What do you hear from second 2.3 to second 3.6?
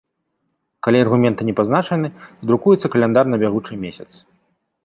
то друкуецца каляндар на